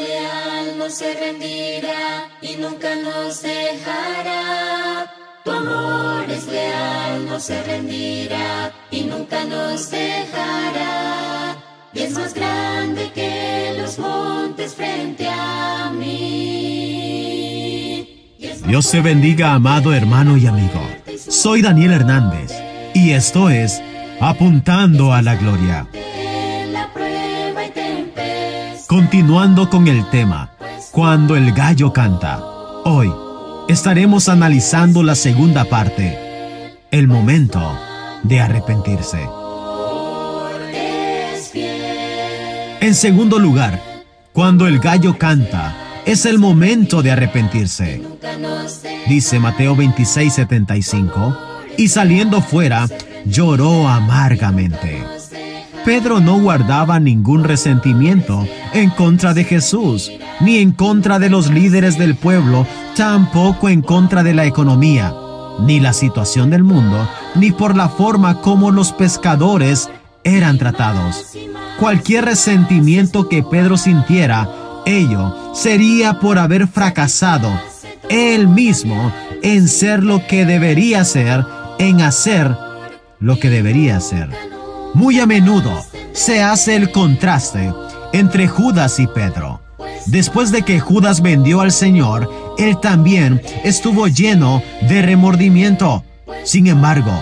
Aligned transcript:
leal, 0.00 0.78
no 0.78 0.88
se 0.90 1.14
rendirá 1.14 2.28
y 2.42 2.56
nunca 2.56 2.94
nos 2.96 3.42
dejará. 3.42 5.06
Tu 5.44 5.50
amor 5.50 6.24
es 6.28 6.46
leal, 6.46 7.26
no 7.26 7.38
se 7.40 7.62
rendirá 7.62 8.72
y 8.90 9.02
nunca 9.02 9.44
nos 9.44 9.90
dejará. 9.90 11.56
Y 11.92 12.00
es 12.00 12.12
más 12.12 12.34
grande 12.34 13.10
que 13.12 13.74
los 13.80 13.98
montes 13.98 14.74
frente 14.74 15.28
a 15.28 15.90
mí. 15.90 16.40
Dios 18.66 18.90
te 18.90 19.00
bendiga, 19.00 19.54
amado 19.54 19.92
hermano 19.92 20.36
y 20.36 20.46
amigo. 20.46 20.80
Soy 21.28 21.62
Daniel 21.62 21.92
Hernández 21.92 22.52
y 22.94 23.12
esto 23.12 23.50
es 23.50 23.82
Apuntando 24.20 25.12
a 25.14 25.22
la 25.22 25.34
Gloria. 25.34 25.88
Continuando 28.90 29.70
con 29.70 29.86
el 29.86 30.04
tema, 30.10 30.50
cuando 30.90 31.36
el 31.36 31.52
gallo 31.52 31.92
canta. 31.92 32.40
Hoy 32.84 33.08
estaremos 33.68 34.28
analizando 34.28 35.04
la 35.04 35.14
segunda 35.14 35.64
parte, 35.64 36.18
el 36.90 37.06
momento 37.06 37.78
de 38.24 38.40
arrepentirse. 38.40 39.28
En 42.80 42.96
segundo 42.96 43.38
lugar, 43.38 43.80
cuando 44.32 44.66
el 44.66 44.80
gallo 44.80 45.16
canta, 45.16 45.72
es 46.04 46.26
el 46.26 46.40
momento 46.40 47.00
de 47.00 47.12
arrepentirse. 47.12 48.02
Dice 49.06 49.38
Mateo 49.38 49.76
26:75, 49.76 51.38
y 51.76 51.86
saliendo 51.86 52.42
fuera, 52.42 52.88
lloró 53.24 53.86
amargamente. 53.86 55.19
Pedro 55.84 56.20
no 56.20 56.38
guardaba 56.38 57.00
ningún 57.00 57.44
resentimiento 57.44 58.46
en 58.74 58.90
contra 58.90 59.32
de 59.34 59.44
Jesús, 59.44 60.10
ni 60.40 60.58
en 60.58 60.72
contra 60.72 61.18
de 61.18 61.30
los 61.30 61.50
líderes 61.50 61.98
del 61.98 62.16
pueblo, 62.16 62.66
tampoco 62.96 63.68
en 63.68 63.80
contra 63.80 64.22
de 64.22 64.34
la 64.34 64.44
economía, 64.44 65.14
ni 65.60 65.80
la 65.80 65.92
situación 65.92 66.50
del 66.50 66.64
mundo, 66.64 67.08
ni 67.34 67.50
por 67.50 67.76
la 67.76 67.88
forma 67.88 68.40
como 68.40 68.70
los 68.70 68.92
pescadores 68.92 69.88
eran 70.22 70.58
tratados. 70.58 71.26
Cualquier 71.78 72.26
resentimiento 72.26 73.28
que 73.28 73.42
Pedro 73.42 73.76
sintiera, 73.78 74.48
ello 74.84 75.54
sería 75.54 76.20
por 76.20 76.38
haber 76.38 76.68
fracasado 76.68 77.50
él 78.10 78.48
mismo 78.48 79.12
en 79.42 79.68
ser 79.68 80.02
lo 80.02 80.26
que 80.26 80.44
debería 80.44 81.04
ser, 81.04 81.44
en 81.78 82.02
hacer 82.02 82.54
lo 83.18 83.38
que 83.38 83.48
debería 83.48 84.00
ser. 84.00 84.49
Muy 84.94 85.20
a 85.20 85.26
menudo 85.26 85.84
se 86.12 86.42
hace 86.42 86.74
el 86.74 86.90
contraste 86.90 87.72
entre 88.12 88.48
Judas 88.48 88.98
y 88.98 89.06
Pedro. 89.06 89.60
Después 90.06 90.50
de 90.50 90.62
que 90.62 90.80
Judas 90.80 91.22
vendió 91.22 91.60
al 91.60 91.70
Señor, 91.70 92.28
él 92.58 92.78
también 92.80 93.40
estuvo 93.64 94.08
lleno 94.08 94.62
de 94.88 95.02
remordimiento. 95.02 96.04
Sin 96.44 96.66
embargo, 96.66 97.12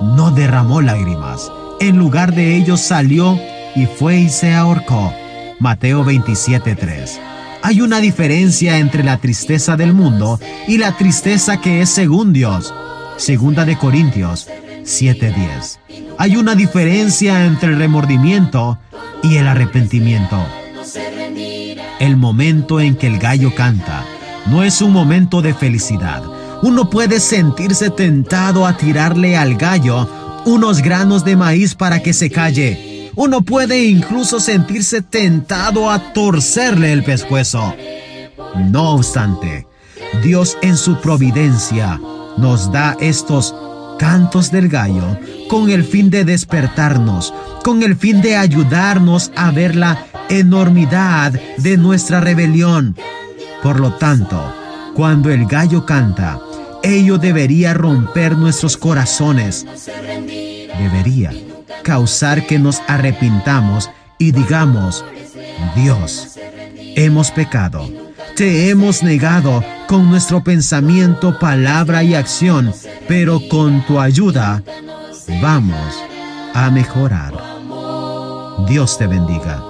no 0.00 0.30
derramó 0.30 0.80
lágrimas. 0.80 1.52
En 1.80 1.98
lugar 1.98 2.34
de 2.34 2.56
ello 2.56 2.76
salió 2.76 3.38
y 3.74 3.86
fue 3.86 4.16
y 4.18 4.28
se 4.30 4.54
ahorcó. 4.54 5.12
Mateo 5.60 6.04
27:3. 6.04 7.20
Hay 7.62 7.80
una 7.82 8.00
diferencia 8.00 8.78
entre 8.78 9.04
la 9.04 9.18
tristeza 9.18 9.76
del 9.76 9.92
mundo 9.92 10.40
y 10.66 10.78
la 10.78 10.96
tristeza 10.96 11.60
que 11.60 11.82
es 11.82 11.90
según 11.90 12.32
Dios. 12.32 12.72
Segunda 13.16 13.64
de 13.64 13.76
Corintios 13.76 14.48
7:10. 14.88 15.78
Hay 16.18 16.36
una 16.36 16.54
diferencia 16.54 17.44
entre 17.44 17.70
el 17.70 17.78
remordimiento 17.78 18.78
y 19.22 19.36
el 19.36 19.46
arrepentimiento. 19.46 20.38
El 22.00 22.16
momento 22.16 22.80
en 22.80 22.96
que 22.96 23.06
el 23.06 23.18
gallo 23.18 23.54
canta 23.54 24.04
no 24.46 24.62
es 24.62 24.80
un 24.80 24.92
momento 24.92 25.42
de 25.42 25.54
felicidad. 25.54 26.22
Uno 26.62 26.90
puede 26.90 27.20
sentirse 27.20 27.90
tentado 27.90 28.66
a 28.66 28.76
tirarle 28.76 29.36
al 29.36 29.56
gallo 29.56 30.08
unos 30.44 30.80
granos 30.80 31.24
de 31.24 31.36
maíz 31.36 31.74
para 31.74 32.02
que 32.02 32.12
se 32.12 32.30
calle. 32.30 33.10
Uno 33.14 33.42
puede 33.42 33.84
incluso 33.84 34.40
sentirse 34.40 35.02
tentado 35.02 35.90
a 35.90 36.12
torcerle 36.12 36.92
el 36.92 37.04
pescuezo. 37.04 37.74
No 38.70 38.92
obstante, 38.92 39.66
Dios 40.22 40.56
en 40.62 40.76
su 40.76 41.00
providencia 41.00 42.00
nos 42.38 42.72
da 42.72 42.96
estos 43.00 43.54
cantos 43.98 44.50
del 44.50 44.68
gallo 44.68 45.18
con 45.48 45.70
el 45.70 45.84
fin 45.84 46.10
de 46.10 46.24
despertarnos, 46.24 47.34
con 47.62 47.82
el 47.82 47.96
fin 47.96 48.22
de 48.22 48.36
ayudarnos 48.36 49.30
a 49.36 49.50
ver 49.50 49.76
la 49.76 50.06
enormidad 50.28 51.32
de 51.58 51.76
nuestra 51.76 52.20
rebelión. 52.20 52.96
Por 53.62 53.80
lo 53.80 53.94
tanto, 53.94 54.54
cuando 54.94 55.30
el 55.30 55.46
gallo 55.46 55.84
canta, 55.84 56.38
ello 56.82 57.18
debería 57.18 57.74
romper 57.74 58.36
nuestros 58.36 58.76
corazones. 58.76 59.66
Debería 60.78 61.32
causar 61.82 62.46
que 62.46 62.58
nos 62.58 62.80
arrepintamos 62.86 63.90
y 64.18 64.32
digamos, 64.32 65.04
Dios, 65.74 66.38
hemos 66.96 67.30
pecado, 67.30 67.88
te 68.38 68.70
hemos 68.70 69.02
negado 69.02 69.64
con 69.88 70.08
nuestro 70.08 70.44
pensamiento, 70.44 71.36
palabra 71.40 72.04
y 72.04 72.14
acción, 72.14 72.72
pero 73.08 73.40
con 73.48 73.84
tu 73.84 73.98
ayuda 73.98 74.62
vamos 75.42 75.92
a 76.54 76.70
mejorar. 76.70 77.34
Dios 78.68 78.96
te 78.96 79.08
bendiga. 79.08 79.60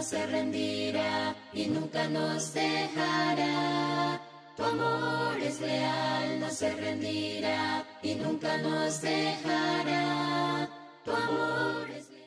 Se 0.00 0.26
rendirá 0.26 1.36
y 1.52 1.66
nunca 1.66 2.08
nos 2.08 2.54
dejará. 2.54 4.17
Tu 4.58 4.64
amor 4.64 5.38
es 5.40 5.60
leal, 5.60 6.40
no 6.40 6.50
se 6.50 6.74
rendirá 6.74 7.86
y 8.02 8.16
nunca 8.16 8.58
nos 8.58 9.00
dejará. 9.00 10.68
Tu 11.04 11.12
amor 11.12 11.88
es 11.96 12.10
leal. 12.10 12.17